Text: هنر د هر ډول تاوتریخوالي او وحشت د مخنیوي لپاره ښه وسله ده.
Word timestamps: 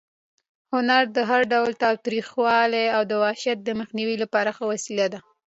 هنر 0.73 1.03
د 1.15 1.17
هر 1.29 1.41
ډول 1.53 1.71
تاوتریخوالي 1.83 2.85
او 2.97 3.01
وحشت 3.23 3.57
د 3.63 3.69
مخنیوي 3.79 4.15
لپاره 4.23 4.49
ښه 4.57 4.63
وسله 4.71 5.05
ده. 5.13 5.19